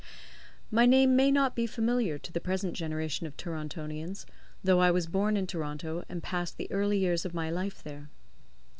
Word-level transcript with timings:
My 0.71 0.87
name 0.87 1.15
may 1.15 1.29
not 1.29 1.55
be 1.55 1.67
familiar 1.67 2.17
to 2.17 2.31
the 2.31 2.41
present 2.41 2.73
generation 2.73 3.27
of 3.27 3.37
Torontonians, 3.37 4.25
though 4.63 4.79
I 4.79 4.89
was 4.89 5.05
born 5.05 5.37
in 5.37 5.45
Toronto, 5.45 6.03
and 6.09 6.23
passed 6.23 6.57
the 6.57 6.71
early 6.71 6.97
years 6.97 7.23
of 7.23 7.35
my 7.35 7.51
life 7.51 7.83
there. 7.83 8.09